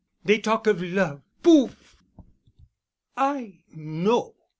[0.25, 1.95] Dey talk of love—Pouf!
[3.15, 4.33] I know.